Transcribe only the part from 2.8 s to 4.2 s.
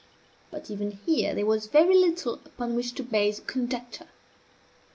to base a conjecture.